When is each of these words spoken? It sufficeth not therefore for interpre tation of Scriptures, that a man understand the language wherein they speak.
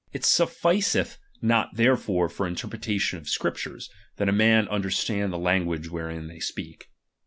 It 0.11 0.25
sufficeth 0.25 1.19
not 1.43 1.75
therefore 1.75 2.27
for 2.27 2.49
interpre 2.49 2.79
tation 2.79 3.19
of 3.19 3.29
Scriptures, 3.29 3.87
that 4.15 4.27
a 4.29 4.33
man 4.33 4.67
understand 4.69 5.31
the 5.31 5.37
language 5.37 5.89
wherein 5.91 6.25
they 6.27 6.39
speak. 6.39 6.87